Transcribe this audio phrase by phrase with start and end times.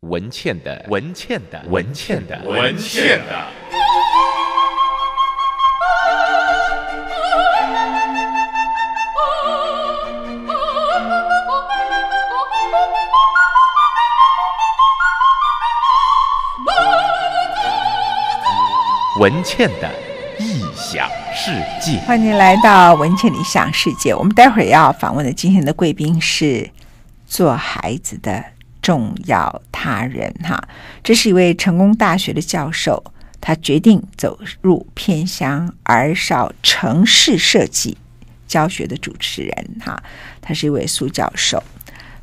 [0.00, 3.46] 文倩的文倩的文倩的文倩的。
[19.18, 19.90] 文倩的
[20.38, 21.50] 异想世
[21.80, 24.14] 界，欢迎来到文茜的异想世界。
[24.14, 26.70] 我们待会儿要访问的今天的贵宾是
[27.26, 28.44] 做孩子的
[28.86, 30.68] 重要他人哈，
[31.02, 33.02] 这是一位成功大学的教授，
[33.40, 37.98] 他决定走入偏乡而少城市设计
[38.46, 40.00] 教学的主持人哈，
[40.40, 41.60] 他是一位苏教授。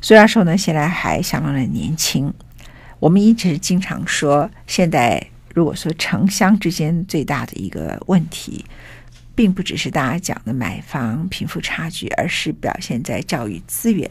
[0.00, 2.32] 苏教授呢，现在还相当的年轻。
[2.98, 5.22] 我们一直经常说，现在
[5.54, 8.64] 如果说城乡之间最大的一个问题，
[9.34, 14.08] 并不只是大家讲的买房贫富差距，而是表现在教育资源。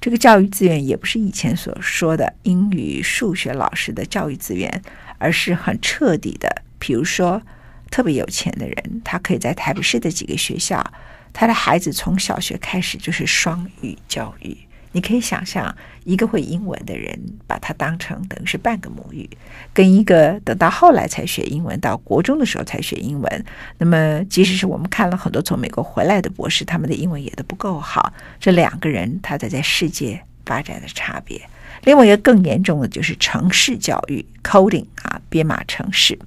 [0.00, 4.82] 这个教育资源也不是以前所说的英语、数学老师的教育资源，
[5.18, 6.62] 而是很彻底的。
[6.78, 7.40] 比如说，
[7.90, 10.84] 特别有钱的人，他可以在台北市的几个学校，
[11.32, 14.56] 他的孩子从小学开始就是双语教育。
[14.94, 19.28] 你可以想象，一个会英文的人把它当成等于是半个母语，
[19.72, 23.44] 跟一个等到后来才学英文，到国中的时候才学英文，
[23.78, 28.12] 那么即使是我们看了很多从美国回来的博士，他们的英文也都不够好。
[28.38, 31.42] 这两个人他在在世界发展的差别。
[31.84, 36.18] 另外一个更严重的就是城市教育 coding 啊，编码城市。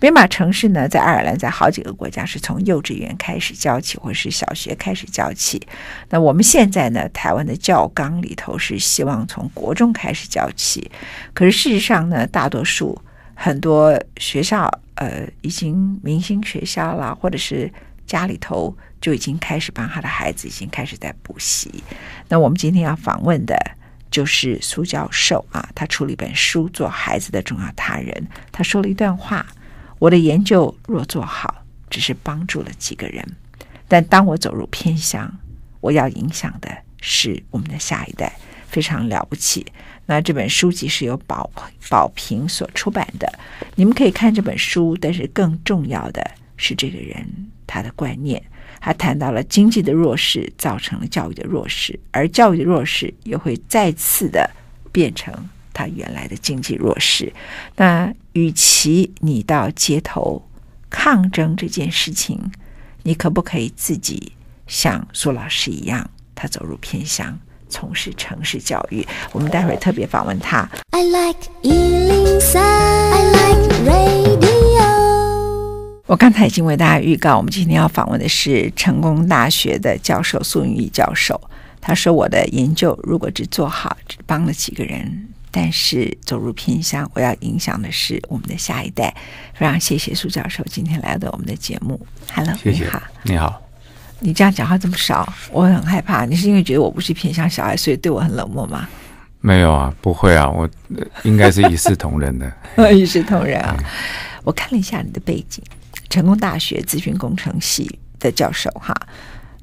[0.00, 5.60] 编码城市呢，在爱尔兰，在好几个国家是从幼稚园开始教起，或是小学开始教起。
[6.10, 10.90] 那我们现在呢，台湾的教纲里头是希望从国中开始教起。
[11.32, 13.00] 可是事实上呢，大多数
[13.34, 17.72] 很多学校，呃，已经明星学校啦，或者是
[18.06, 21.82] 家里头就已经开始帮他的孩子已经开始在补习。
[22.28, 23.56] 那我们今天要访问的。
[24.14, 28.14] 就是苏教授啊，他出了一本书《做孩子的重要他人》。
[28.52, 29.44] 他说了一段话
[29.98, 33.24] ：“我的研究若做好，只是帮助了几个人；
[33.88, 35.28] 但当我走入偏乡，
[35.80, 36.70] 我要影响的
[37.00, 38.32] 是我们的下一代，
[38.68, 39.66] 非常了不起。”
[40.06, 41.50] 那这本书籍是由宝
[41.90, 43.26] 宝平所出版的，
[43.74, 44.96] 你们可以看这本书。
[45.00, 46.24] 但是更重要的
[46.56, 47.26] 是，这个人
[47.66, 48.40] 他的观念。
[48.84, 54.50] 他谈到了经济的弱势造成了教育的弱势，而教育的弱势又会再次的
[54.92, 55.32] 变成
[55.72, 57.32] 他原来的经济弱势。
[57.76, 60.46] 那与其你到街头
[60.90, 62.38] 抗争这件事情，
[63.04, 64.32] 你可不可以自己
[64.66, 67.38] 像苏老师一样，他走入偏乡，
[67.70, 69.02] 从事城市教育？
[69.32, 70.68] 我们待会儿特别访问他。
[70.90, 74.23] I like 103, I like radio.
[76.06, 81.40] 我刚才已经为大家预告，我们今天要访问的是成功大学的教授苏云玉教授。
[81.80, 89.14] 他说：“我的研究如果只做好，只帮了几个人，但是走入偏乡，我要影响的是我们的下一代。”
[89.56, 91.98] 非常谢谢苏教授今天来到我们的节目。
[92.34, 92.84] Hello，谢谢。
[92.84, 93.62] 你好，你好。
[94.20, 96.26] 你这样讲话这么少，我很害怕。
[96.26, 98.86] 你是因为觉得我不是偏乡小孩，所以对我很冷漠吗？
[99.40, 100.68] 没有啊，不会啊，我
[101.22, 102.52] 应该是一视同仁的。
[102.92, 103.74] 一视同仁啊！
[104.42, 105.64] 我看了一下你的背景。
[106.14, 108.94] 成功大学资讯工程系的教授哈，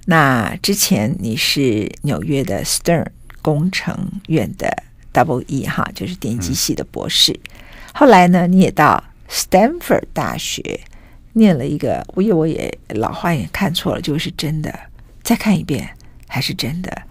[0.03, 3.05] 那之前你是纽约的 Stern
[3.41, 3.97] 工程
[4.27, 4.67] 院的
[5.13, 7.31] Double E 哈，就是电机系的博士。
[7.31, 7.61] 嗯、
[7.93, 10.81] 后来呢，你也到 Stanford 大学
[11.31, 14.77] 念了一个，我以为我也老话也看错了，就是真的。
[15.23, 15.89] 再看一遍，
[16.27, 17.03] 还是真的。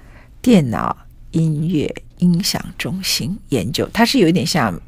[0.42, 0.94] 电脑
[1.30, 4.78] 音乐音响中心研究，它是有一点像。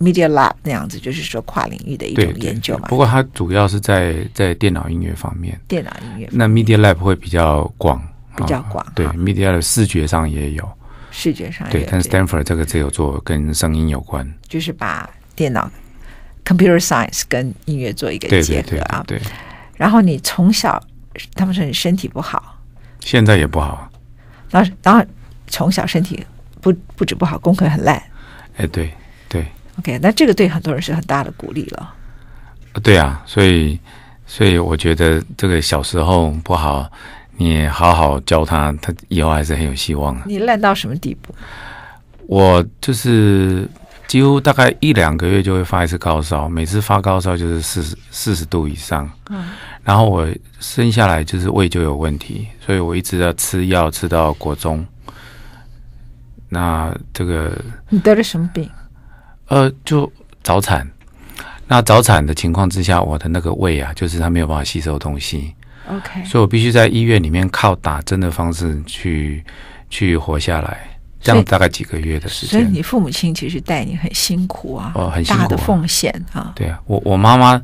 [0.00, 2.88] Media Lab 那样子，就是说跨领域的一种研究嘛。
[2.88, 5.58] 不过它主要是在在电脑音乐方面。
[5.68, 6.28] 电脑音乐。
[6.32, 8.02] 那 Media Lab 会比较广，
[8.36, 8.84] 比较广。
[8.94, 10.68] 对，Media Lab 视觉上也有。
[11.10, 11.86] 视觉上也有。
[11.86, 14.28] 对，但 Stanford 这个只有做跟声音有关。
[14.48, 15.70] 就是把电脑
[16.44, 19.04] Computer Science 跟音乐做一个结合啊。
[19.06, 19.20] 对。
[19.76, 20.82] 然后你从小，
[21.34, 22.60] 他们说你身体不好。
[22.98, 23.88] 现在也不好。
[24.50, 25.04] 然后，然后
[25.46, 26.24] 从小身体
[26.60, 28.02] 不不止不好，功课很烂。
[28.56, 28.92] 哎，对
[29.28, 29.46] 对。
[29.78, 31.94] OK，那这个对很多人是很大的鼓励了。
[32.82, 33.78] 对啊，所以
[34.26, 36.90] 所以我觉得这个小时候不好，
[37.36, 40.20] 你好好教他，他以后还是很有希望。
[40.26, 41.34] 你烂到什么地步？
[42.26, 43.68] 我就是
[44.06, 49.10] 几乎大概一两个月就会发一次高烧，每次发高烧就是四十四十度以上。
[49.30, 49.50] 嗯，
[49.82, 50.26] 然后我
[50.58, 54.84] 生下来就是胃就有问题，所以我一直要吃药吃到国中。
[56.48, 57.52] 那这个
[57.88, 58.70] 你得了什么病？
[59.48, 60.10] 呃，就
[60.42, 60.88] 早产。
[61.66, 65.54] 那早产的情况之下，我的那个胃啊，就是它没有办法吸收东西。
[65.88, 69.44] OK，所以我必须在医院里面靠打针的方式去
[69.88, 70.90] 去活下来。
[71.20, 72.60] 这样大概几个月的时间。
[72.60, 76.52] 所以你父母亲其实带你很辛苦啊，哦，很辛苦、啊，大的奉献啊。
[76.54, 77.58] 对啊，我我妈妈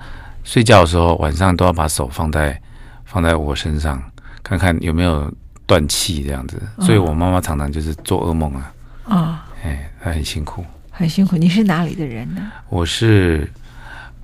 [0.44, 2.58] 睡觉的时候晚上都要把手放在
[3.04, 4.02] 放在我身上，
[4.42, 5.30] 看看有没有
[5.66, 6.58] 断气这样子。
[6.78, 8.72] 所以我妈妈常常就是做噩梦啊。
[9.04, 10.64] 啊、哦，哎，她很辛苦，
[11.00, 11.34] 很辛苦。
[11.34, 12.52] 你是哪里的人呢？
[12.68, 13.50] 我是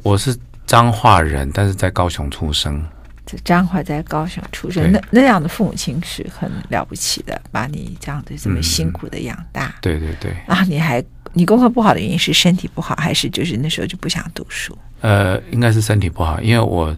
[0.02, 0.36] 我是
[0.66, 2.84] 彰化人，但是在高雄出生。
[3.24, 9.68] 在彰化，在高雄出生，那那样的父母亲是很了不起的，把你这样的这么辛苦的养大。
[9.68, 10.32] 嗯、对对对。
[10.46, 11.02] 啊，你还
[11.32, 14.76] 你功课不好的原因是身体不好，还是就是那时候就不想读书？
[15.00, 16.94] 呃，应该是身体不好，因为我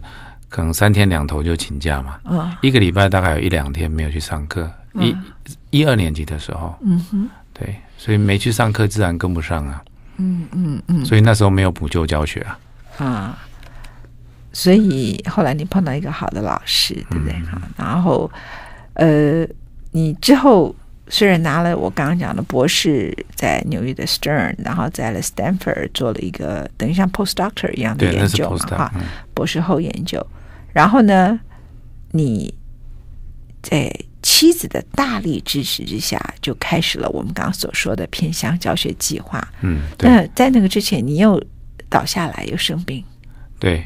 [0.49, 2.19] 可能三天两头就请假嘛。
[2.25, 2.51] 嗯。
[2.61, 4.69] 一个礼拜大概有一两天没有去上课。
[4.95, 5.07] 嗯、
[5.71, 6.77] 一一二年级的时候。
[6.83, 7.29] 嗯哼。
[7.59, 9.83] 对，所以没去上课，自然跟不上啊。
[10.17, 11.05] 嗯嗯嗯。
[11.05, 12.59] 所以那时候没有补救教学啊。
[12.97, 13.39] 啊。
[14.51, 17.33] 所以后来你碰到一个好的老师，对不对？
[17.41, 18.29] 哈、嗯，然后，
[18.93, 19.45] 呃，
[19.91, 20.75] 你之后
[21.07, 28.93] 虽然拿了我刚刚讲的博士，在纽约的 Stern，然后在了 Stanford 做了一个等于像 postdoctor 一样的研究嘛，哈，
[29.35, 30.25] 博士后研究。
[30.73, 31.39] 然后呢，
[32.11, 32.53] 你
[33.61, 39.45] 在妻子的大力支持之下，就开始了我们刚刚所说的偏向教学计划。
[39.61, 41.41] 嗯，那在那个之前，你又
[41.89, 43.03] 倒下来，又生病。
[43.59, 43.85] 对。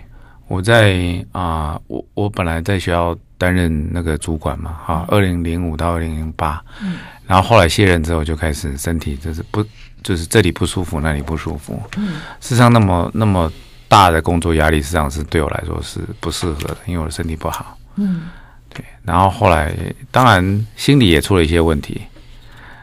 [0.50, 9.66] 我在啊，我我本来在学校担任那个主管嘛，哈，二零零五到二零零八，嗯，然后后来卸任之后就开始身体就是不
[10.04, 13.52] 就是这里不舒服，那里不舒服，嗯，事实上那么那么
[13.88, 18.24] 大的工作压力，实际上是对我来说是不适合的，因为我的身体不好，嗯，
[18.74, 19.74] 对，然后后来
[20.12, 22.02] 当然心理也出了一些问题，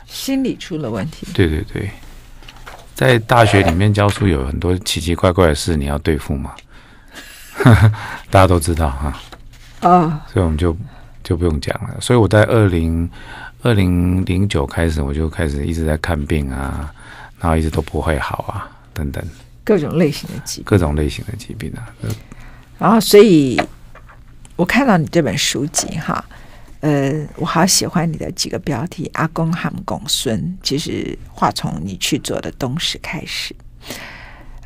[0.07, 1.91] 心理出了问题，对对对，
[2.95, 6.53] 在大学里面教书有很多奇奇怪怪的事你要对付嘛。
[8.31, 9.21] 大家都知道哈，
[9.81, 10.75] 啊，所以我们就
[11.23, 12.01] 就不用讲了。
[12.01, 13.11] 所以我在二零
[13.63, 16.91] 二零零九开始，我就开始一直在看病啊，
[17.39, 19.23] 然后一直都不会好啊，等等，
[19.63, 21.85] 各种类型的疾病，各种类型的疾病啊。
[22.79, 23.61] 然后，所以
[24.61, 26.23] 我看到你这本书籍哈，
[26.81, 33.57] 呃，我好喜欢你的几个标题：阿公和公孙，其实话从你去做的东石开始，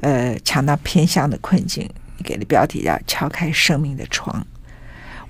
[0.00, 1.88] 呃，强到偏向的困境。
[2.16, 4.44] 你给的标题叫“敲开生命的窗”。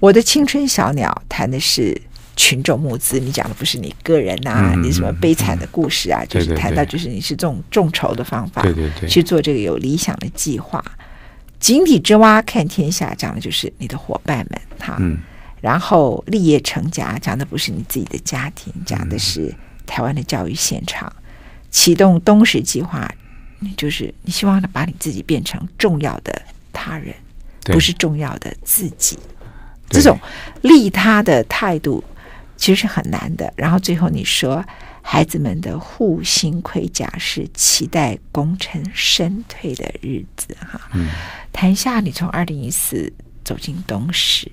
[0.00, 2.00] 我的青春小鸟谈的是
[2.34, 6.22] 群众募资，你讲的不是你个人呐、啊，嗯、你什么悲惨的故事啊？
[6.22, 10.82] 嗯、就是谈到就是你是这种众筹的方法，对对对，去做这个有理想的计划。
[11.64, 14.99] 井底之蛙看天下，讲的就是你的伙伴们哈。
[15.00, 15.16] 嗯、
[15.62, 19.50] 然后立业成家，讲的不是你自己的家庭，讲的是
[19.87, 21.11] 台湾的教育现场。
[21.70, 23.11] 启动东石计划，
[23.78, 26.43] 就是你希望把你自己变成重要的。
[26.70, 27.14] 他人
[27.62, 29.19] 不是重要的自己，
[29.88, 30.19] 这种
[30.60, 32.05] 利他的态度
[32.58, 33.50] 其实是很难的。
[33.56, 34.62] 然后最后你说，
[35.06, 40.81] 孩子们的护心盔甲是期待功成身退的日子哈。
[40.95, 41.09] 嗯，
[41.53, 43.12] 谈一下你从二零一四
[43.45, 44.49] 走进东石，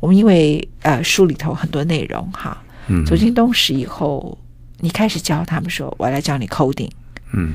[0.00, 4.36] 我们因为呃书里头很多内容哈，嗯，走进东石以后，
[4.80, 6.90] 你开始教他们说，我来教你 coding，
[7.32, 7.54] 嗯。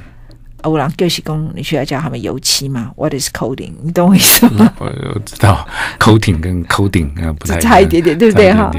[0.63, 3.73] 欧郎就是工，你需要教他们油漆吗？What is coating？
[3.81, 4.73] 你懂我意思吗？
[4.79, 5.67] 我我知道
[5.99, 8.71] ，coding 跟 coding 啊不太差一点点，对不对哈？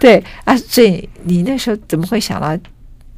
[0.00, 2.56] 对啊，所以你那时候怎么会想到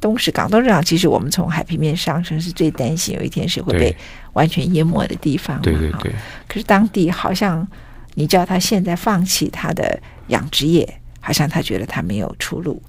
[0.01, 0.49] 东石港？
[0.49, 3.95] 东石港其实我们从海平面上升是最担心有一天是会被
[4.33, 5.61] 完全淹没的地方。
[5.61, 6.11] 对对对。
[6.47, 7.67] 可是当地好像
[8.15, 12.81] 你叫他现在放弃他的养殖业，好像他觉得他没有出路。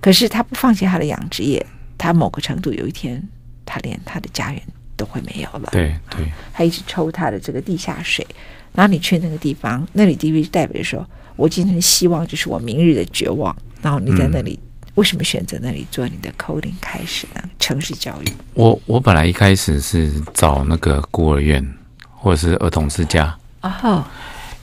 [0.00, 1.64] 可是他不放弃他的养殖业，
[1.98, 3.20] 他某个程度有一天
[3.66, 4.62] 他连他的家园。
[4.96, 5.68] 都会没有了。
[5.72, 8.26] 对对，他一直抽他的这个地下水，
[8.72, 13.54] 然后你去那个地方，那里地位代表说，我今天的希望就是我明日的绝望。
[13.82, 17.42] 然后你在那里，嗯、为什么选择那里做你的 coding 开始呢？
[17.58, 18.24] 城市教育。
[18.54, 21.62] 我我本来一开始是找那个孤儿院
[22.10, 24.02] 或者是儿童之家哦，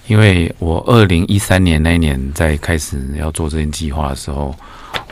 [0.07, 4.55] 因为我二零一三年那一年在开始要做这件计划的时候，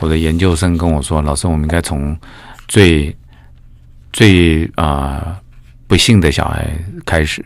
[0.00, 2.16] 我的研究生跟我说，老师，我们应该从
[2.66, 3.16] 最
[4.12, 5.36] 最啊、呃、
[5.86, 6.66] 不幸的小孩
[7.06, 7.44] 开始，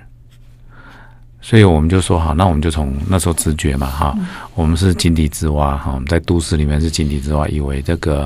[1.40, 8.25] 所以我们就说好，那我们就从那时候直觉嘛哈，嗯、我们是井底之蛙哈，我们在都市里面是井底之蛙，以为这个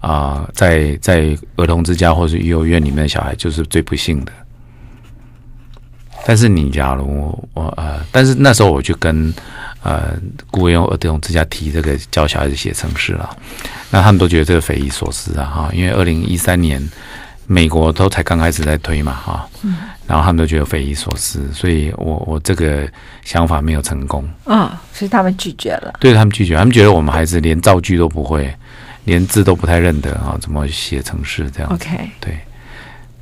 [0.00, 4.32] 啊、呃、在在儿童之家或是幼儿园里面的小孩就是最不幸的。
[6.26, 9.32] 但是你假如我我呃，但是那时候我就跟
[9.82, 10.12] 呃
[10.50, 13.34] 孤儿院儿童之家提这个教小孩子写程式了，
[13.90, 16.86] 那他们都觉得这个匪夷所思啊哈，因为二零一三年。
[17.52, 19.74] 美国都才刚开始在推嘛，哈，嗯，
[20.06, 22.88] 然后他们都觉得匪夷所思，所以我我这个
[23.24, 24.24] 想法没有成功。
[24.44, 28.54] 啊，所以他们拒绝了，对他们拒绝，他们觉得我们孩子连造句都不会，
[29.02, 32.38] 连字都不太认得啊，怎么写程式这样？OK，对。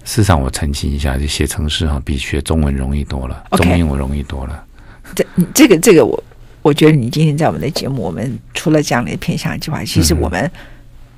[0.05, 4.63] 事实上，我澄清一下，就写程式哈，比学中文容易多了，okay, 中英文容易多了。
[5.15, 6.23] 这、这个、这个，我
[6.61, 10.51] 我觉得你今天在我们的节目，我们除了这样的偏向计划，其实我们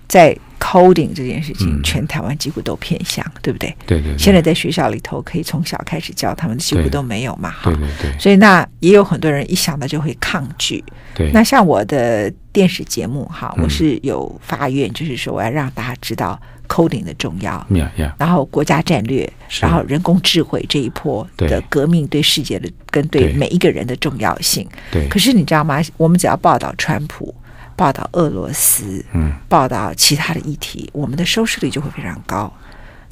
[0.06, 3.74] 在 coding 这件事情，嗯、全台湾几乎都偏向，对不对？
[3.86, 4.18] 对对，对。
[4.18, 7.54] 现在在学校里头，可以从小开始教他们，几乎都没有嘛。
[7.64, 8.18] 对对对。
[8.18, 10.84] 所以那也有很多人一想到就会抗拒。
[11.14, 11.32] 对。
[11.32, 16.40] 那像我的电视节目哈，我是有发愿，就是说我要让大家知道。
[16.70, 18.12] coding 的重要，yeah, yeah.
[18.16, 19.28] 然后国家战略，
[19.60, 24.64] 然后人工智慧这一波的革命对世界的跟对每一个人的重要性。
[24.92, 25.82] 对，可是你知道吗？
[25.96, 27.34] 我们只要报道川普，
[27.80, 32.52] 报道俄罗斯，嗯，报道其他的议题，我们的收视率就会非常高。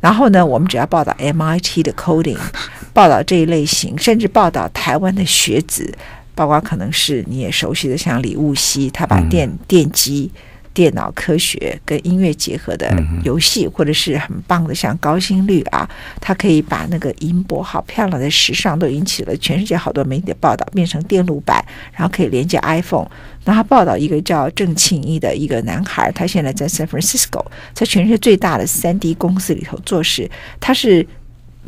[0.03, 2.37] 然后呢，我们只要报道 MIT 的 coding，
[2.93, 5.91] 报道这一类型，甚至报道台湾的学子，
[6.35, 10.31] 包括可能是你也熟悉的，像李悟熙，他把电、嗯、电机。
[10.79, 23.11] 电脑科学跟音乐结合的游戏，或者是很棒的，像高心率啊，它可以把那个音波好漂亮的时尚都引起了全世界好多媒体的报道，变成电路板，然后可以连接 iPhone。
[23.45, 27.45] 那他报道一个叫郑庆一的一个男孩，他现在在 San Francisco，
[27.75, 30.31] 在全世界最大的 3D 公司里头做事，
[30.61, 31.05] 他是。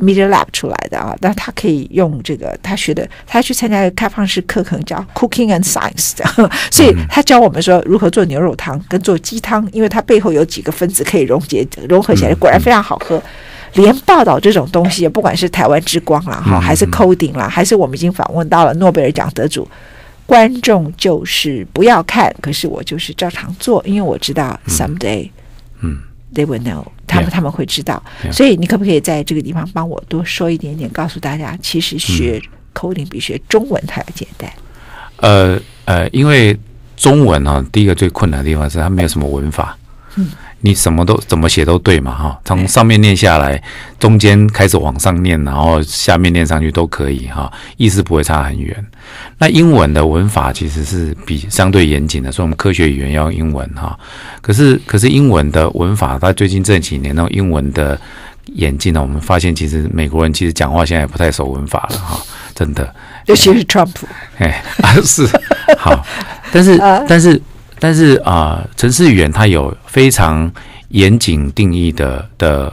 [0.01, 6.15] Media Lab 出来的啊，但他可以用这个他学的，他去参加一个开放式课程，叫 Cooking and Science
[6.71, 13.23] 所以他教我们说如何做牛肉汤跟做鸡汤，因为它背后有几个分子可以溶解融合起来，果然非常好喝。
[13.75, 19.69] 连报道这种东西，不管是台湾之光啦哈，还是 Coding 啦，还是我们已经访问到了诺贝尔奖得主，
[20.27, 25.31] 观众就是不要看，可是我就是照常做，因为我知道 someday，
[25.81, 25.99] 嗯。
[26.33, 28.03] They will know，他们他们会知道
[28.33, 32.41] 所以你可不可以在这个地方帮我多说一点点，告诉大家，其实学
[32.73, 34.51] coding 比学中文它要简单。
[35.17, 36.57] 呃呃，因为
[36.97, 39.77] 中文哈、啊，第一个最困难的地方是它没有什么文法。
[40.15, 40.31] 嗯。
[40.63, 43.63] 你什么都怎么写都对嘛哈，从上面念下来，
[43.99, 48.87] 中间开始往上念，然后下面念上去都可以哈，意思不会差很远。
[49.39, 53.99] 那英文的文法其实是比相对严谨的，所以我们科学语言要用英文哈。
[54.43, 57.99] 可是可是英文的文法，它最近这几年那种英文的
[58.57, 62.21] 演进呢，我们发现其实美国人其实讲话现在也不太守文法了哈，
[62.55, 62.95] 真的。
[63.25, 63.95] 尤其是 Trump，
[64.37, 65.27] 哎啊是
[65.79, 66.05] 好，
[66.53, 66.77] 但是
[67.09, 67.41] 但是。
[67.81, 70.53] 但是啊，程、呃、式语言它有非常
[70.91, 72.73] 严谨定义的的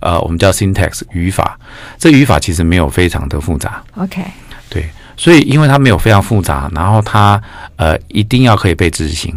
[0.00, 1.58] 呃，我们叫 syntax 语法。
[1.98, 3.82] 这语法其实没有非常的复杂。
[3.96, 4.22] OK，
[4.70, 7.40] 对，所以因为它没有非常复杂，然后它
[7.76, 9.34] 呃一定要可以被执行，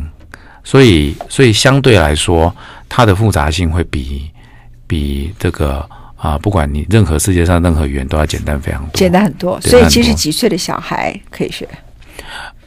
[0.63, 2.55] 所以所以相对来说，
[2.87, 4.29] 它的复杂性会比
[4.87, 5.79] 比这个
[6.15, 9.59] 啊、呃，不管你任何世界上任何语言都要简单非常多，简单很多。
[9.61, 11.67] 所以其实几岁的小孩可以学？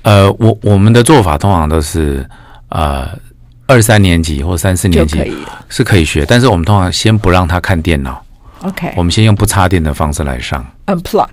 [0.05, 2.25] 呃，我我们的做法通常都是，
[2.69, 3.09] 呃，
[3.67, 5.19] 二三年级或三四年级
[5.69, 8.23] 是可以学，但是我们通常先不让他看电脑
[8.61, 11.27] ，OK，我们先用不插电的方式来上，Unplug，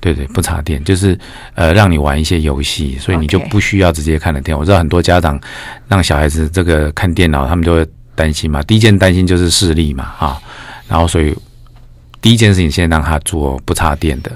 [0.00, 1.16] 对对，不插电，就是
[1.54, 5.40] 呃，让你玩一些游戏，所以你就不需要直接看了电.我知道很多家长
[5.88, 10.36] 让小孩子这个看电脑，他们就会担心嘛，第一件担心就是视力嘛，啊，
[10.88, 11.32] 然后所以。
[12.20, 14.32] 第一件事情，先让他做不插电的。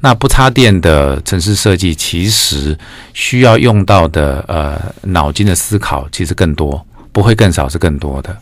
[0.00, 2.78] 那不插电的城市设计，其实
[3.14, 8.36] 需要用到的呃脑筋的思考，其实更多，不会更少，是更多的。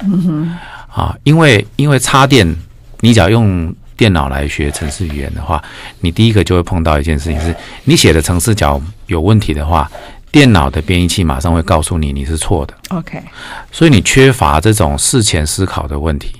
[0.00, 0.56] 嗯哼。
[0.92, 2.56] 啊，因为因为插电，
[3.00, 5.62] 你只要用电脑来学城市语言的话，
[6.00, 9.90] 你第一个就会碰到一件事情是，你写的城市角有问题的话，
[10.32, 12.74] 电脑的编译器马上会告诉你你是错的。
[12.88, 13.22] OK。
[13.70, 16.32] 所以你缺乏这种事前思考的问题。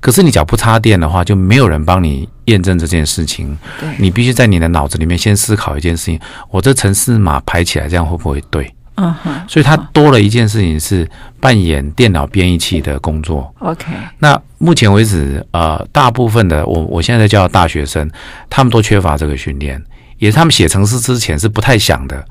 [0.00, 3.56] 可是你只要不插电的话，就没有人帮你验证这件事情。
[3.78, 6.20] 对，你必须在你的脑子里面先思考一件事情：
[6.50, 8.72] 我这城市码排起来这样会不会对？
[8.96, 9.32] 嗯哼。
[9.48, 11.08] 所以它多了一件事情是
[11.40, 13.52] 扮演电脑编译器的工作。
[13.60, 13.86] OK。
[14.18, 18.10] 那目前为止，呃，大部分的我我现在在教大学生，
[18.48, 19.82] 他们都缺乏这个训练。
[20.20, 22.24] 也是他们写程式之前是不太想的，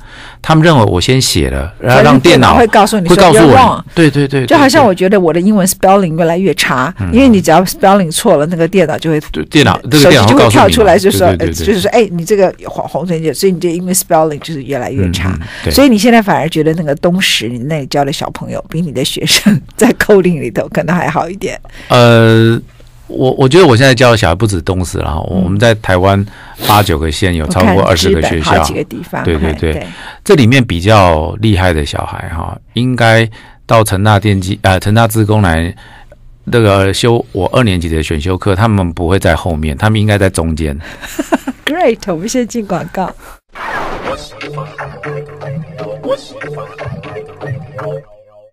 [0.43, 9.19] 他们认为我先写了，然后让电脑会告诉你，会告诉我，对对对，就好像我觉得我的英文 spelling 越来越差，因为你只要 spelling 错了，那个电脑就会
[9.50, 15.36] 电脑这个电脑就会跳出来，就说就是说，哎，你这个红红橙姐，所以你这英文 spelling 就是越来越差，
[15.72, 22.62] 所以你现在反而觉得那个东石你那里教的小朋友比你的学生在 coding 里头可能还好一点，呃。
[23.10, 26.24] 我我觉得我现在教的小孩不止东石，了哈我们在台湾
[26.68, 29.88] 八九个县有超过二十个学校，几个地方，对对对，
[30.24, 33.28] 这里面比较厉害的小孩哈，应该
[33.66, 35.75] 到成大电机呃成大资工来
[36.46, 40.80] 那个修我二年级的选修课，他们不会在后面，他们应该在中间。
[41.66, 43.12] Great，我们先进广告。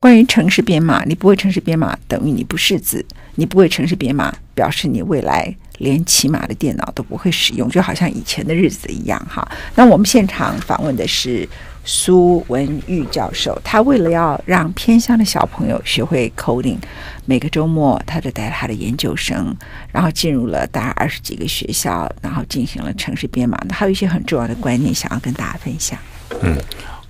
[0.06, 9.44] 关于城市编码，你不会城市编码等于你不识字，你不会城市编码表示你未来连起码的电脑都不会使用，就好像以前的日子一样哈。
[9.74, 11.48] 那我们现场访问的是
[11.84, 16.78] 苏文玉教授，他为了要让偏乡的小朋友学会 coding，
[17.24, 19.52] 每个周末他就带他的研究生，
[19.90, 23.58] 然后进入了大概二十几个学校，然后进行了城市编码。
[23.66, 25.98] 那还有一些很重要的观念想要跟大家分享。
[26.42, 26.56] 嗯，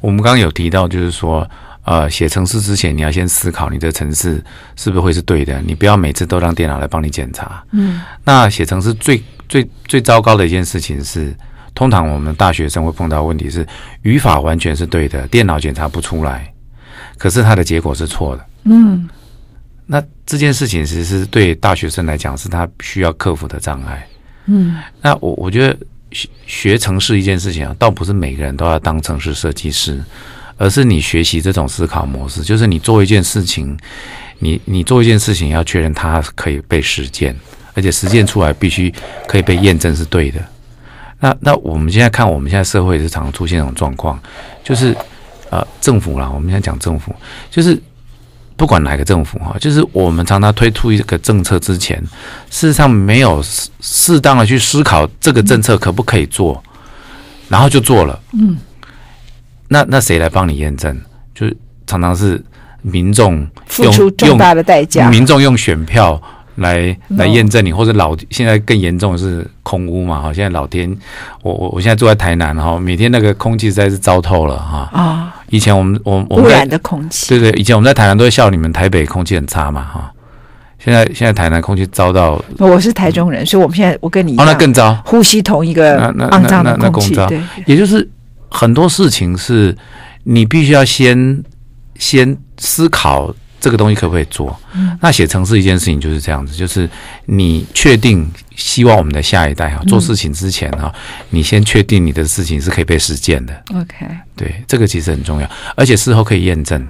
[0.00, 1.46] 我们刚刚有提到，就是说。
[1.86, 4.42] 呃，写程式之前，你要先思考你的程式
[4.74, 5.62] 是不是会是对的。
[5.62, 7.62] 你不要每次都让电脑来帮你检查。
[7.70, 11.32] 嗯，那写程式最最最糟糕的一件事情是，
[11.76, 13.64] 通常我们大学生会碰到问题是，
[14.02, 16.52] 语法完全是对的，电脑检查不出来，
[17.16, 18.46] 可是它的结果是错的。
[18.64, 19.08] 嗯，
[19.86, 24.04] 那这件事情其实是对大学生来讲是他需要克服的障碍。
[24.46, 25.78] 嗯，那我我觉得
[26.10, 30.02] 学学程式一件事情啊，倒不是每个人都要当程式设计师。
[30.56, 33.76] 而是你学习这种思考模式，就是你做一件事情，
[34.38, 37.36] 你你做一件事情要确认它可以被实践，
[37.74, 38.92] 而且实践出来必须
[39.26, 40.40] 可以被验证是对的。
[41.20, 44.18] 那那我们现在看，我们现在社会是常常出现这种状况，
[44.64, 44.96] 就是
[45.50, 47.14] 呃政府啦，我们现在讲政府，
[47.50, 47.80] 就是
[48.56, 51.98] 不管哪个政府哈，就是我们常常推出一个政策之前，
[52.50, 56.62] 事实上没有适适当的去思考这个政策可不可以做，
[57.48, 58.56] 然后就做了，嗯。
[59.68, 60.96] 那那谁来帮你验证？
[61.34, 61.56] 就是
[61.86, 62.42] 常常是
[62.80, 66.18] 民众用付出重大的代价，民众用选票
[66.54, 70.22] 来来验证你，或者老现在更严重的是空屋嘛？
[70.22, 70.90] 哈，现在老天，
[71.42, 74.88] 我我我现在住在台南哈，每天那个空气实在是糟透了哈。
[74.92, 80.10] 啊，以前我们我我们污染的空气，对对，以前我们在台南都会笑你们台北空气很差嘛哈。
[80.78, 88.08] 现在现在台南空气糟到，我是台中人，所以我们现在我跟你一样，哦，那更糟，呼吸同一个肮脏的空气，对，也就是。
[88.50, 89.76] 很多事情是
[90.24, 91.42] 你必须要先
[91.96, 94.56] 先思考这个东西可不可以做。
[94.74, 96.88] 嗯，那写程式一件事情就是这样子，就是
[97.24, 100.92] 你确定希望我们的下一代哈做事情之前哈，
[101.30, 103.62] 你先确定你的事情是可以被实践的。
[103.74, 104.06] OK，
[104.36, 106.86] 对，这个其实很重要，而且事后可以验证。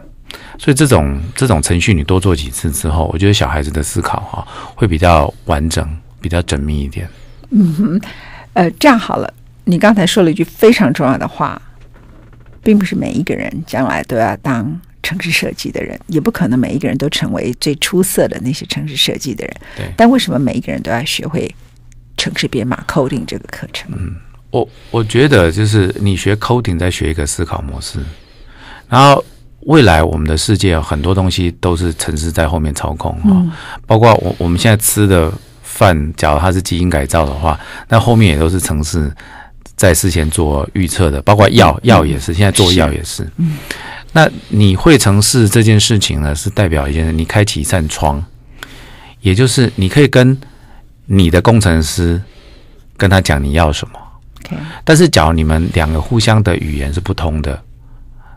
[0.59, 5.89] 所以这种这种程序你多做几次之后，我觉得小孩子的思考哈会比较完整、
[6.21, 7.09] 比较缜密一点。
[7.51, 8.01] 嗯哼，
[8.55, 9.33] 呃，这样好了。
[9.69, 11.61] 你刚才说了一句非常重要的话，
[12.63, 19.57] 并不是每一个人将来都要当城市设计的人，也不可能每一个人都成为最出色的那些城市设计的人。
[19.77, 19.87] 对。
[19.97, 21.53] 但为什么每一个人都要学会
[22.17, 23.91] 城市编码 coding 这个课程？
[23.93, 24.15] 嗯，
[24.51, 27.99] 我我觉得就是你学 coding 在学一个思考模式，
[28.89, 29.25] 然后
[29.63, 33.51] 未来我们的世界有很多东西都是城市在后面操控啊，嗯，
[33.85, 39.13] 包括我我们现在吃的饭，假如它是基因改造的话，那后面也都是程式。
[39.77, 43.31] 在事前做预测的，包括药药也是，现在做药也是。
[44.13, 48.25] 那你会城市这件事情呢，是代表一件事，你开启一扇窗，
[49.21, 50.37] 也就是你可以跟
[51.05, 52.21] 你的工程师
[52.97, 54.01] 跟他讲你要什么。
[54.85, 57.61] 但是，假如你们两个互相的语言是不通的，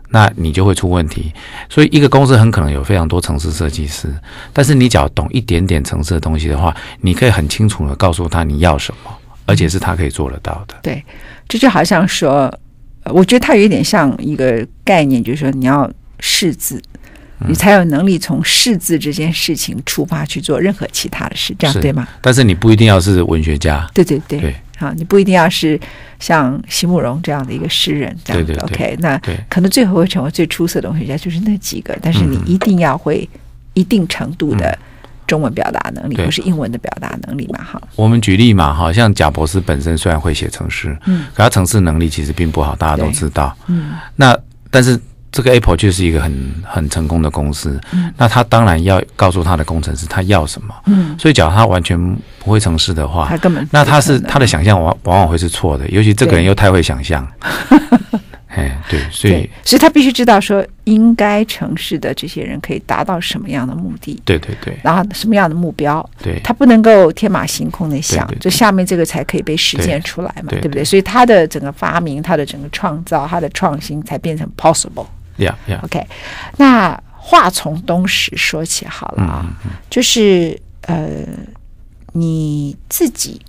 [0.08, 1.32] 那你就会出问题。
[1.68, 4.12] 所以，一个公司很可能有非常多城市设计师，
[4.52, 9.10] 但是你只要懂一点点城市的东西的话，你可以很清楚的告诉他你要什么。
[9.50, 10.76] 而且是他可以做得到的。
[10.80, 11.04] 对，
[11.48, 12.48] 这就好像说，
[13.06, 16.80] 我觉得他有一点像一个概念，就是说你要识字，
[17.48, 22.06] 你才有能力从识字这件事情出发去做任何其他的事，这样对吗？
[22.20, 23.84] 但是你不一定要是文学家。
[23.92, 25.78] 对对对，对好，你不一定要是
[26.20, 28.52] 像席慕蓉这样的一个诗人，这样子。
[28.52, 33.28] 对对对 OK，那可能最后会成为最出色的文学家就是那几个，但是你一定要会
[33.74, 34.78] 一定程度的。
[35.30, 37.62] 中文表达能力，不是英文的表达能力嘛？
[37.62, 43.56] 哈，我们举例嘛，好像贾博士本身虽然会写程式，嗯，可他程式能力其实并不好，大家都知道。
[43.68, 44.36] 嗯，那
[44.72, 44.98] 但是
[45.30, 51.96] 这个 Apple 就是一个很很成功的公司，嗯，那他当然要告诉他的工程师他要什么，嗯，所以假如他完全
[52.40, 57.24] 不会程式的话，他根本那他是他的想象往往往会是错的，尤其这个人又太会想象。
[58.52, 64.20] 哎，对，所以所以他必须知道说，应该城市的这些人可以达到什么样的目的？
[64.24, 66.04] 对对对，然后什么样的目标？
[66.20, 70.84] 对，他不能够天马行空的想，就下面这个才可以被实践出来嘛，对，不对？
[70.84, 75.06] 所以他的整个发明，他的整个创造，他的创新才变成 possible。
[75.38, 75.82] Yeah, yeah.
[75.84, 76.04] OK，
[76.56, 81.24] 那话从东石说起好了啊，嗯嗯、就是呃，
[82.12, 83.40] 你自己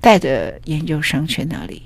[0.00, 1.82] 带着研究生去那里？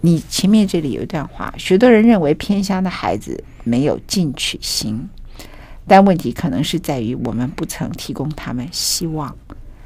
[0.00, 5.08] 你前面这里有一段话，许多人认为偏乡的孩子没有进取心，
[5.86, 9.36] 但问题可能是在于我们不曾提供他们希望，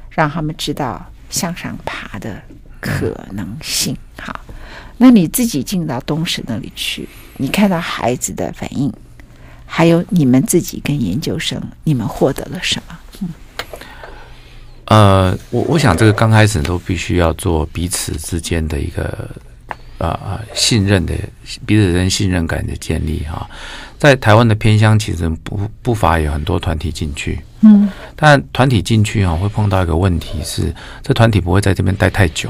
[0.09, 2.41] 让他们知道向上爬的
[2.79, 3.97] 可能性。
[4.19, 4.39] 好，
[4.97, 8.93] 那你自己进到东石那里去，你看到孩子的反应，
[9.65, 12.99] 还有你们自己跟研究生，你们获得了什么？
[13.21, 13.29] 嗯，
[14.85, 19.27] 呃，我我想这个刚开始都必须要做彼此之间的一个
[19.97, 21.13] 呃信任的
[21.65, 23.49] 彼此之间信任感的建立哈。
[23.97, 32.49] 在台湾的偏乡，其实不不乏有很多团体进去，嗯，但团体进去啊，会碰到一个问题是，这团体不会在这边待太久，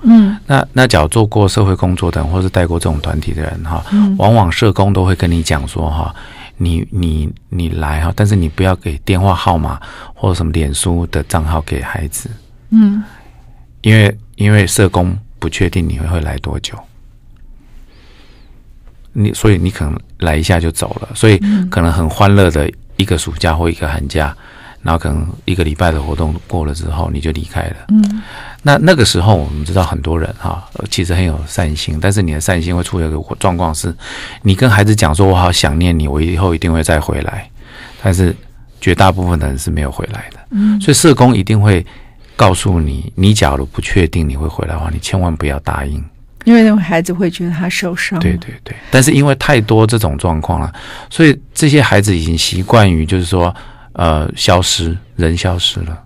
[0.00, 3.84] 嗯，那那假如做过社会工作的人，或是带过这种团体的人哈，
[4.16, 6.14] 往往社工都会跟你讲说哈，
[6.56, 9.78] 你你你来哈，但是你不要给电话号码
[10.14, 12.30] 或者什么脸书的账号给孩子，
[12.70, 13.04] 嗯，
[13.82, 16.78] 因为因为社工不确定你会会来多久。
[19.12, 21.36] 你所以你可能来一下就走了，所以
[21.68, 24.34] 可能很欢乐的一个暑假或一个寒假，
[24.82, 27.76] 然后可能一个礼拜的活动过了之后你就离开了。
[27.88, 28.22] 嗯，
[28.62, 33.92] 那那个时候我们知道很多人哈，其实很有善心，但是你的善心会出现一个状况是，
[34.42, 37.50] 你跟孩子讲说“我好想念你，我以后一定会再回来”，
[38.00, 38.34] 但是
[38.80, 40.38] 绝大部分的人是没有回来的。
[40.52, 41.84] 嗯，所以社工一定会
[42.42, 46.02] 告诉你，你假如不确定你会回来的话，你千万不要答应。
[46.44, 48.18] 因为那种孩子会觉得他受伤。
[48.18, 50.72] 对对对，但是因为太多这种状况了，
[51.08, 53.54] 所以这些孩子已经习惯于就是说，
[53.92, 55.96] 呃，消失，人消失了。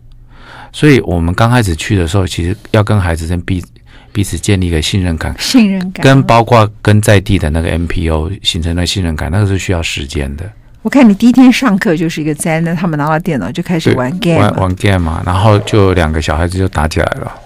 [0.73, 3.65] 所以我们刚开始去的时候，其实要跟孩子先彼
[4.13, 10.45] 彼此建立一个信任感，信任感，跟包括跟在地的那个 NPO 形成的信任感，那个是需要时间的。
[10.87, 17.41] 我看你第一天上课就是一个灾难，他们拿到电脑就开始玩 game，玩玩 game 嘛，然后就两个小孩子就打起来了。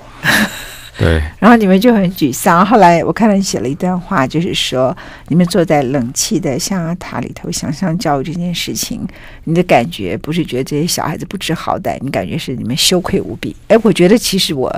[0.98, 2.66] 对，然后你们就很沮丧。
[2.66, 4.94] 后来我看到你写了一段话，就是说
[5.28, 9.08] 你们坐在冷气的象牙塔里头，想象教育这件事情，
[9.44, 13.56] 你的感觉不是觉得这些小孩子不知好歹，你感觉是你们羞愧无比。
[13.68, 14.70] 哎，我觉得其实我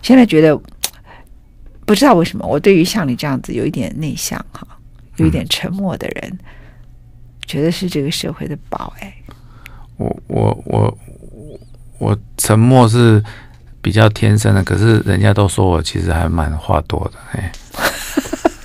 [0.00, 0.58] 现在觉得
[1.84, 4.66] 不知道为什么，我对于像你这样子有一点内向哈，
[5.16, 6.38] 有一点沉默的人，嗯、
[7.48, 8.92] 觉得是这个社会的宝。
[9.00, 9.12] 哎，
[9.96, 10.98] 我我我
[11.98, 13.20] 我沉默是。
[13.80, 17.50] 比较天生的，可是人家都说我其实还蛮话多的，哎，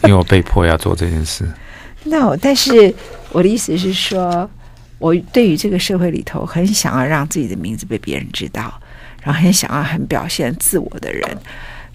[0.05, 1.47] 因为我被迫要做这件事。
[2.03, 2.93] 那我，但是
[3.31, 4.49] 我的意思是说，
[4.97, 8.73] 我对于这个社会里头很想要让自己的名字被别人知道，
[9.21, 11.37] 然后很想要很表现自我的人，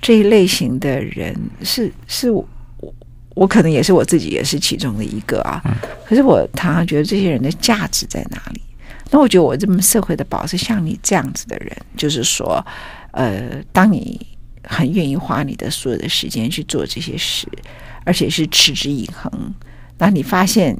[0.00, 2.48] 这一类型的人是是我，
[3.38, 5.62] 我可能也是我自己，也是其中的一个啊。
[5.64, 5.72] 嗯。
[6.04, 8.60] 可是我常常觉得这些人的价值在哪里？
[9.10, 12.64] 那我觉得我这么社会的宝是像你这样子的人，就是说。
[13.12, 14.20] 呃，当你
[14.62, 17.48] 很愿意花你的所有的时间去做这些事，
[18.04, 19.32] 而且是持之以恒，
[19.96, 20.78] 那你发现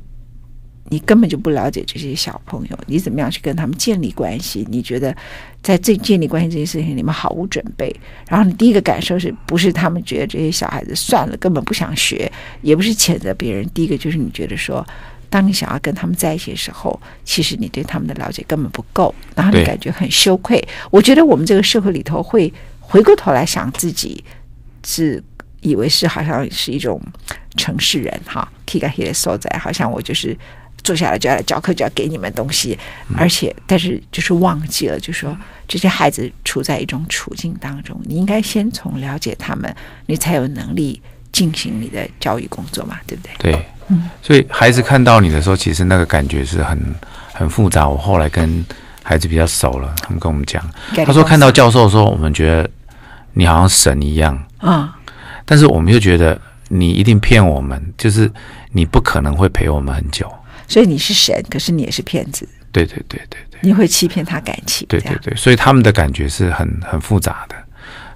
[0.90, 4.66] 你根本就不了解这些小朋友，你怎么样去跟他们建立关系？
[4.70, 5.14] 你觉得
[5.62, 7.94] 在这建立关系这件事情，你们毫无准备。
[8.28, 12.30] 然后你第一个感受是不是他们觉得这些小孩子算了，根本不想学，
[12.62, 13.68] 也不是谴责别人。
[13.74, 14.86] 第一个就是你觉得说。
[15.30, 20.58] 当你想要跟他们在一起的时候，其实你对他们的了解根本不够，然后你感觉很羞愧。
[20.90, 24.24] 我觉得我们这个社会里头会回过头来想自己，
[24.86, 25.22] 是
[25.60, 26.98] 以为是好像是一种
[27.58, 30.34] 城市人哈，提个起来所在，好像我就是
[30.84, 32.78] 坐下来就要来教课，就要给你们东西，
[33.16, 35.36] 而且但是就是忘记了，就是说
[35.66, 39.74] 这些孩子处在一种处境当中，你应该先从了解他们，
[40.06, 41.00] 你才有能力
[41.32, 43.52] 进行你的教育工作嘛，对不对？
[43.52, 43.66] 对。
[43.90, 46.78] 嗯所以孩子看到你的时候，其实那个感觉是很
[47.32, 47.88] 很复杂。
[47.88, 48.62] 我后来跟
[49.02, 50.62] 孩子比较熟了，他们跟我们讲，
[51.06, 52.68] 他说看到教授的时候，我们觉得
[53.32, 54.94] 你好像神一样啊，
[55.46, 56.38] 但是我们又觉得
[56.68, 58.30] 你一定骗我们，就是
[58.72, 60.30] 你不可能会陪我们很久。
[60.68, 62.48] 所以你是神，可是你也是骗子。
[62.70, 64.86] 对对对对对，你会欺骗他感情。
[64.88, 67.56] 对对对，所以他们的感觉是很很复杂的。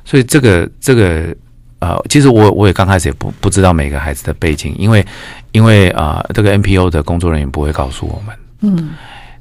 [0.05, 1.35] 所以这个这个。
[1.83, 5.05] 呃，其实我我也刚开始也不不知道每个孩子的背景，因为
[5.51, 8.91] 因为啊、呃，这个 NPO 的工作人员不会告诉我们，嗯，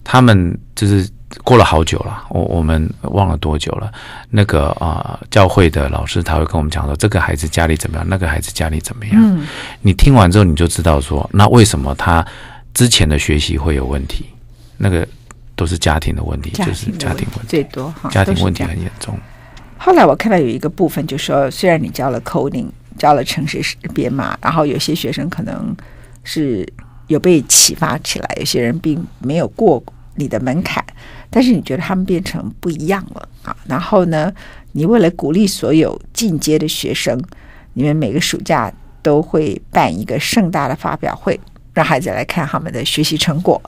[0.03, 1.07] 他们就是
[1.43, 3.91] 过了好久了，我我们忘了多久了。
[4.31, 9.13] 那个啊、呃，教会的老师他会跟我们讲说，这个孩子家里怎么样，那个孩子家里怎么样。
[9.17, 9.45] 嗯，
[9.81, 12.25] 你听完之后你就知道说，那为什么他
[12.73, 14.25] 之前的学习会有问题？
[14.77, 15.07] 那个
[15.55, 19.17] 都是家庭的问题，就是家庭问题最多哈，家庭问题很严重。
[19.77, 23.61] 后来我看到有一个部分，就说虽然你教了 coding，教了程式
[23.93, 25.75] 编码，然后有些学生可能
[26.23, 26.67] 是
[27.07, 29.83] 有被启发起来，有些人并没有过
[30.15, 30.83] 你的门槛，
[31.29, 33.55] 但是你觉得他们变成不一样了啊。
[33.65, 34.31] 然后呢，
[34.71, 37.19] 你为了鼓励所有进阶的学生，
[37.73, 41.39] 你们每个暑假都会办一个盛大的发表会，
[41.73, 43.61] 让孩子来看他们的学习成果。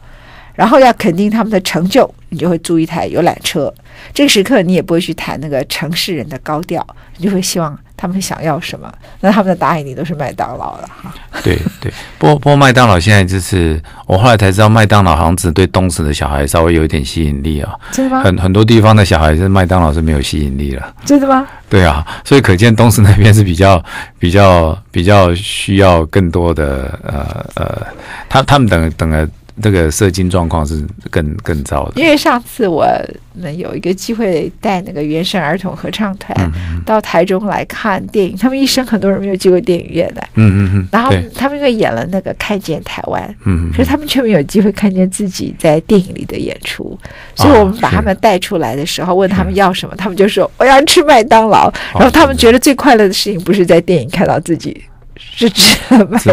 [0.55, 3.73] 然后要肯定他们的成就，你就会租一台游览车。
[4.13, 6.85] 这个时刻你也不会去谈那个城市人的高调，
[7.17, 11.13] 你就会希望他们想要什么，那他们的答案你都是麦当劳了哈。
[11.43, 17.73] 对对，不过不过麦当劳现在就是我后来才知道，麦当劳好像只对东市的小孩稍微有一点吸引力啊。
[17.91, 18.23] 真的吗？
[18.23, 20.93] 很很多地方的小孩是麦当劳是没有吸引力了。
[21.05, 21.47] 真的吗？
[21.69, 23.83] 对啊，所以可见东市那边是比较
[24.19, 27.87] 比较比较需要更多的呃呃，
[28.27, 29.27] 他他们等等了。
[29.61, 32.87] 这个射精状况是更更糟的，因为上次我
[33.33, 36.51] 们有一个机会带那个原生儿童合唱团
[36.85, 46.97] 到台中来看电影，嗯、他们一生很多人没有进过电影院的，嗯嗯嗯，然后他们因为演了那个《看见台湾》，嗯，可是他们却没有机会看见自己在电影里的演出，
[47.35, 54.83] 所以我们把他们带出来的时候，问他们要什么，他们就说我要吃麦当劳，然后他们觉得最快乐的事情不是在电影看到自己。
[55.15, 55.77] 是指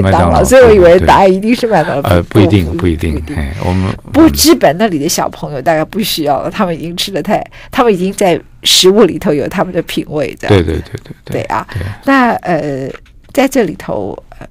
[0.00, 2.08] 麦当劳，所以我以为答案一定是麦当劳。
[2.08, 3.22] 呃，不一定，不一定。
[3.64, 10.48] 我们不过知本那里的小朋友大概不需要了，他们已经吃的太，他们已经在食物里头有他们的品味的。
[10.48, 11.66] 对对对对对，对啊。
[11.72, 12.90] 对那呃，
[13.32, 14.46] 在这里头，呃，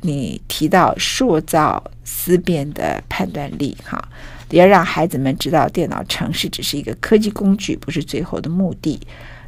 [0.00, 4.02] 你提到塑造思辨的判断力，哈，
[4.50, 8.98] 也要让孩子们知道电脑城市只是一个科技工具，不是最后的目的。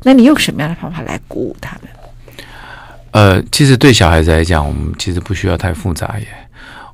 [0.02, 1.90] 那你用什么样的方法来鼓舞他们？
[3.12, 6.26] 呃，其实对小孩子来讲，我们其实不需要太复杂耶。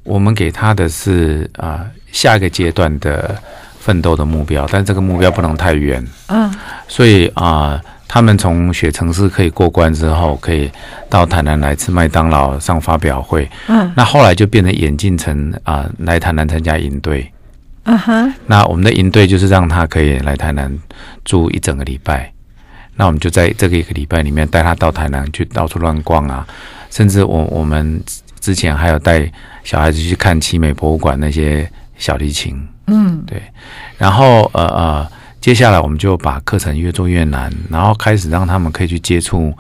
[0.03, 3.35] 我们给他的是啊、呃，下一个阶段的
[3.81, 6.07] 奋斗的目标，但这个目标不能太远。
[6.29, 6.55] 嗯，
[6.87, 10.71] 所以啊、呃，他们从雪城市可以过关之后，可以
[11.09, 13.51] 到台南来吃麦当劳、上发表会。
[13.69, 17.31] 嗯，那后来就变成演进成啊、呃，来台南参加营队。
[17.85, 20.71] 啊哈，那我们的营队就是让他可以来台南
[21.25, 22.31] 住一整个礼拜。
[22.97, 26.47] 那我们就在这个一个礼拜里面带他到台南去到处乱逛啊，
[26.91, 28.01] 甚至我我们
[28.39, 29.29] 之前还有带
[29.65, 33.43] 小孩子去看七美博物馆那些小提琴，嗯，对，
[33.99, 35.09] 然后呃呃，
[35.41, 39.53] 接下来我们就把课程越做越难，然后开始让他们可以去接触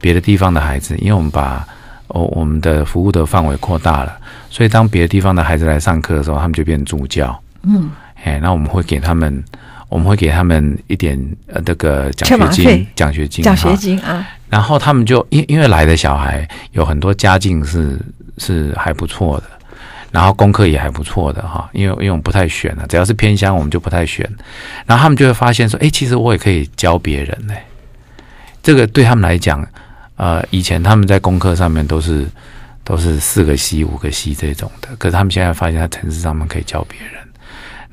[0.00, 1.66] 别的地方的孩子，因为我们把
[2.06, 4.16] 哦我们的服务的范围扩大了，
[4.48, 7.90] 所以当别的地方的孩子来上课的时候，他们就变助教，嗯，
[8.22, 9.42] 哎，那我们会给他们。
[9.88, 14.26] 我们会给他们一点呃那个奖学金，奖学金，奖学金啊。
[14.48, 17.98] 然后他们就因因为来的小孩有很多家境是
[18.38, 19.44] 是还不错的，
[20.10, 21.68] 然后功课也还不错的哈。
[21.72, 24.28] 因为因为我们不太选了，只要是偏乡我们就不太选。
[24.86, 27.54] 然后他们就会发现说，哎，其实我也可以教别人呢。
[28.62, 29.64] 这个对他们来讲，
[30.16, 32.26] 呃，以前他们在功课上面都是
[32.82, 37.25] 都是四个 C 五个 C 这种的，可是他们现在发现，在城市上面可以教别人。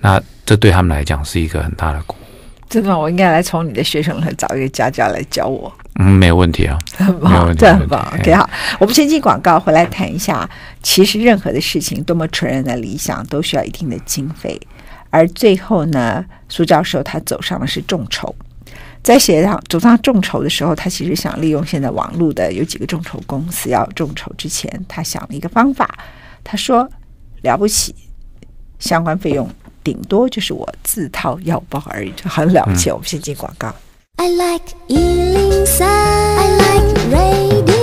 [0.03, 2.25] 那这对他们来讲是一个很大的鼓舞。
[2.69, 5.71] 真的，我应该来从你的学生来找一个家教来教我。
[5.99, 8.01] 嗯，没有问题啊，很棒，这很棒。
[8.19, 10.49] OK，好，我们先进广告，回来谈一下。
[10.81, 14.59] 其实任何的事情，多么纯然的理想，都需要一定的经费。
[15.09, 18.35] 而最后呢，苏教授他走上的是众筹。
[19.03, 25.87] 在写上走上众筹的时候，他其实想利用现在网络的有几个众筹公司要众筹之前，他想了一个方法。
[26.43, 26.89] 他说
[27.43, 27.93] ：“了不起，
[28.79, 29.47] 相关费用。”
[29.83, 32.89] 顶多就是我自掏腰包而已，就很了不起。
[32.89, 33.73] 嗯、我们先进广告。
[34.15, 37.73] I like 103, I like radio。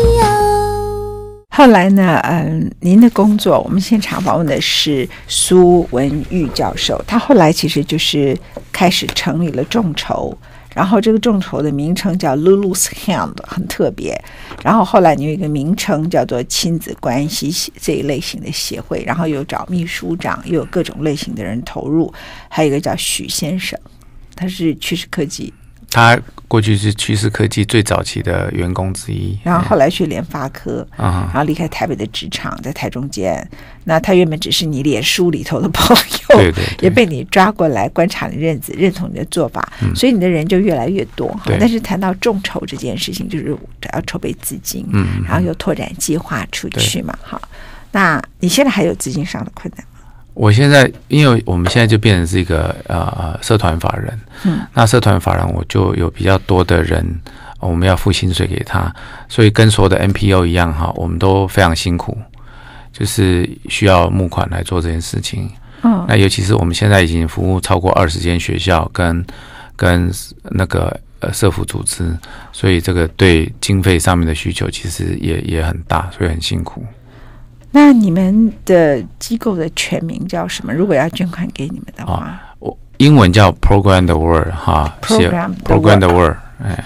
[1.50, 8.38] 后来呢，嗯，您的工作，我们现场访问的是苏文玉教授，他后来其实就是
[8.72, 10.36] 开始成立了众筹。
[10.74, 14.18] 然后这个众筹的名称叫 Lulu's Hand，很特别。
[14.62, 22.12] 然后后来你有一个名称叫做亲子关系这一类型的协会，然后又找秘书长，又有各种类型的人投入。
[22.48, 23.78] 还有一个叫许先生，
[24.36, 25.52] 他是趋势科技。
[25.90, 33.48] 他过去是趋势科技最早期的员工之一，然后后来去联发科，嗯、然后离开台北的职场，在台中间。
[33.84, 41.34] 那他原本只是你脸书里头的朋友，对对 对，也被你抓过来观察你认子，认同你的做法，嗯、所以你的人就越来越多。
[41.44, 43.56] 对但是谈到众筹这件事情，就是
[43.92, 47.40] 要筹备资金，嗯，然后又拓展计划出去嘛，好。
[47.92, 49.84] 那你现在还有资金上的困难？
[50.40, 57.04] 我现在，因为我们现在就变成是一个呃社团法人，嗯，那社团法人我就有比较多的人，
[57.58, 58.90] 我们要付薪水给他，
[59.28, 62.16] 所以跟所有的 NPO 一样哈，我们都非常辛苦，
[62.90, 65.50] 就是需要募款来做这件事情。
[65.82, 69.22] 嗯，那尤其是我们现在已经服务超过二十间学校跟
[69.76, 70.10] 跟
[70.44, 72.16] 那个呃社服组织，
[72.50, 76.82] 所以这个对经费上面的需求其实也也很大，所以很辛苦。
[77.72, 80.72] 那你们的机构的全名叫什么？
[80.72, 86.84] 如果要捐款给你们的话，我、哦、英文叫 Program the World 哈，Program Program the World，哎，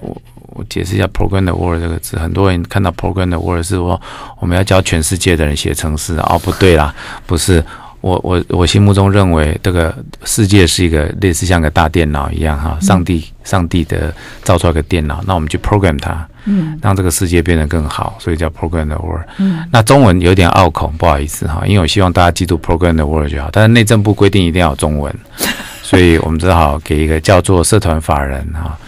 [0.00, 4.00] 我我解释一下 Program the World 这个字，很多人看到 Program the World 是说
[4.38, 6.94] 我们要教全世界的人写程式，哦，不对啦，
[7.26, 7.64] 不是，
[8.02, 19.24] 我我我心目中认为，这个世界是一个类似像个大电脑一样哈，上帝上帝的造出来个电脑，那我们去 program 它，嗯，让这个世界变得更好，所以叫 program the world。
[19.38, 25.14] 嗯，那中文有点拗口，不好意思哈，因为我希望大家记住 program the world 就好，但是内政部规定一定要有中文，
[25.82, 28.78] 所以我们只好给一个叫做社团法人哈，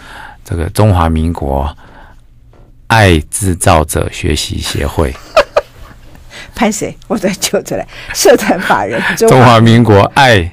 [0.43, 1.77] 这个中华民国
[2.87, 5.13] 爱制造者学习协会。
[6.55, 6.93] 拍谁？
[7.07, 7.87] 我再揪出来。
[8.13, 10.51] 社团法人中华民国爱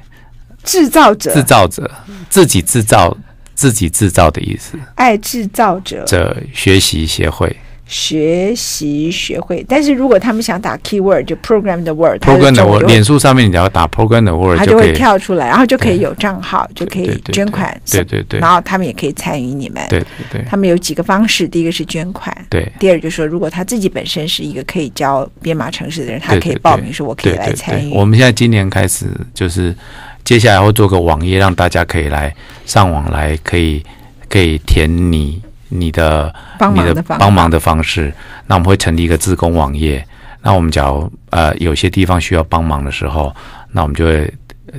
[0.62, 1.90] 制造者，制造者
[2.29, 3.16] 自己制造
[3.57, 4.79] 自己制造的意思。
[4.95, 6.05] 爱制造者。
[6.05, 7.57] 者学习协会。
[7.88, 27.95] 学习学会，但是如果他们想打 keyword，就 program the word，program the word，脸书上面你只要打 program the word，它就会跳出来，然后就可以有账号，就可以捐款，对对对，然后他们也可以参与你们，对对对，他们有几个方式，第一个是捐款，对，第二就是说，如果他自己本身是一个可以教编码程式的人，他可以报名说我可以来参与。
[27.95, 29.73] 我们现在今年开始就是
[30.26, 32.34] 接下来会做个网页，让大家可以来
[32.66, 33.82] 上网来，可以
[34.28, 35.40] 可以填你。
[35.68, 36.32] 你的
[36.74, 38.14] 你的帮忙的方式，
[38.46, 40.06] 那我们会成立一个自工网页。
[40.40, 43.34] 那我们假如呃有些地方需要帮忙的时候，
[43.72, 44.32] 那我们就会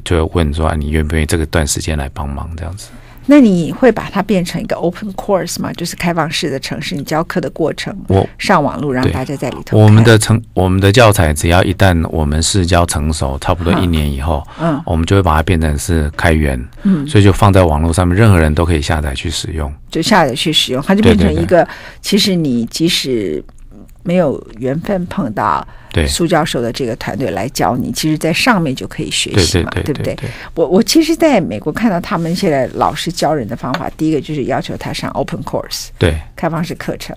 [0.06, 2.90] 就会问说，你愿不愿意这个段时间来帮忙这样子？
[3.28, 5.72] 那你会把它变成一个 open course 吗？
[5.74, 9.78] 就是开放式的城市，你教课的过程，我上网络让大家在里头。
[9.78, 21.68] 我们的成我们的教材，只要一旦我们试教成熟，差不多一年以后，嗯，我们就会把它变成是开源，嗯，所以就放在网络上面，任何人都可以下载去使用，就下载去使用，它就变成一个，对对对，
[22.02, 23.44] 其实你即使。
[24.08, 25.68] 没有缘分碰到
[26.08, 30.30] 苏教授的这个团队来教你，其实，在上面就可以学习嘛，对，对，对，对，对不对？
[30.56, 37.14] 我我其实在美国看到他们现在老师教人的方法，第一个就是要求他上 open course，对，开放式课程。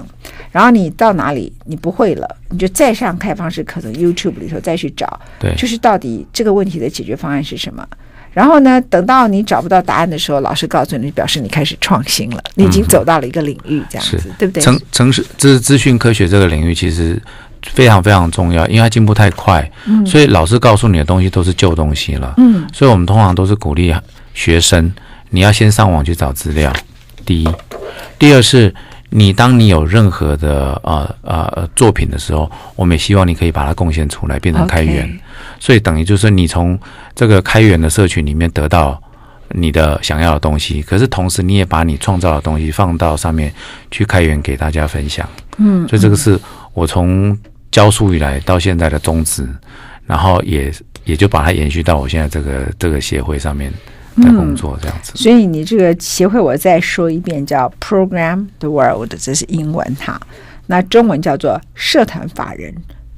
[0.51, 7.87] 然后你到哪里你不会了，你就再上开放式课程，YouTube 里头再去找，对，就是到底这个问题的解决方案是什么。
[8.33, 14.63] 然后呢，等到你找不到答案的时候，老师告诉你，表示你开始创新了，你已经走到了一个领域，这样子，嗯、对不对？
[14.63, 17.21] 城城市这是资讯科学这个领域，其实
[17.73, 23.95] 非常非常重要，因为它进步太快，嗯，所以老师告诉你的东西都是旧东西了，嗯，所以我们通常都是鼓励
[24.33, 24.93] 学生，
[25.31, 26.73] 你要先上网去找资料，
[27.25, 27.49] 第一，
[28.19, 28.75] 第二是。
[29.13, 35.05] 你当你有任何的呃呃作品的时候，我们也希望你可以把它贡献出来，变成开源。
[35.05, 35.19] Okay.
[35.61, 36.77] 所以等于就是你从
[37.15, 39.01] 这个开源的社群里面得到
[39.51, 43.53] 你的想要的东西，可是同时你也把你创造的东西放到上面
[43.93, 45.29] 去开源给大家分享。
[45.59, 46.37] 嗯，所以这个是
[46.75, 47.39] 我从
[47.71, 49.49] 教书以来到现在的宗旨，
[50.07, 50.73] 然后也
[51.05, 53.73] 也就把它延续到我现在这个这个协会上面。
[54.21, 60.21] 在工作这样子，所以你这个协会，我再说一遍，叫 Program the World，这是英文哈。
[60.67, 62.75] 那中文叫做社团法人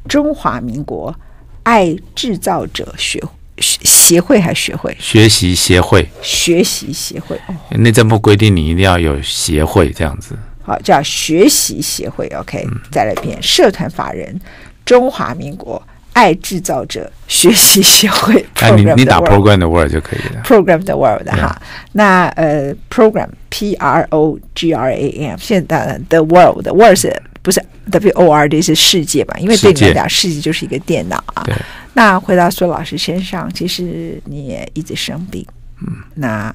[0.06, 1.12] 中华民国
[1.62, 3.22] 爱制造者学
[3.58, 4.96] 协会还是学会？
[4.98, 7.36] 学习协会，学习协会。
[7.46, 10.36] 哦，内政部规定你一定要有协会这样子。
[10.62, 12.26] 好，叫学习协会。
[12.28, 14.40] OK，嗯，再来一遍，社团法人
[14.84, 15.80] 中华民国。
[16.14, 20.42] 爱制造者学习协会， 哎，你你打 program the world 就可以了。
[20.44, 21.58] program the world 哈，
[21.92, 27.08] 那呃，program P R O G R A M，现在 the world world 是
[27.42, 29.34] 不是 W O R D 是世界嘛？
[29.38, 31.42] 因为对你来讲，世界就是一个电脑啊。
[31.44, 31.54] 对。
[31.92, 35.46] 那回到苏老师身上，其实你也一直生病，
[35.80, 36.52] 嗯，那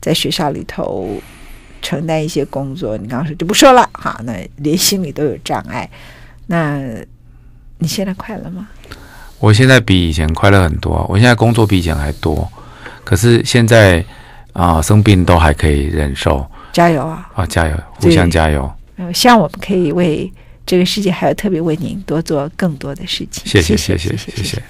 [0.00, 1.20] 在学校里头
[1.80, 5.88] 承担一些工作，你刚刚说就不说了哈，那连心理都有障碍，
[6.46, 6.80] 那。
[7.78, 8.68] 你现在快乐吗？
[9.40, 11.04] 我现在比以前快乐很多。
[11.08, 12.48] 我现在工作比以前还多，
[13.02, 13.98] 可是现在
[14.52, 16.48] 啊、呃，生病都还可以忍受。
[16.72, 17.28] 加油啊！
[17.34, 18.72] 啊，加油，互相加油。
[18.96, 20.30] 嗯，希望我们可以为
[20.66, 23.42] 这个世界，还有特别为您多做更多的事情。
[23.46, 24.16] 谢谢，谢谢，谢谢。
[24.16, 24.62] 谢谢谢谢。